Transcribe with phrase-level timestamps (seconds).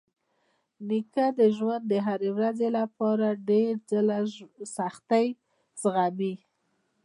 [0.87, 4.17] نیکه د ژوند د هرې ورځې لپاره ډېر ځله
[4.75, 5.27] سختۍ
[5.81, 6.33] زغمي.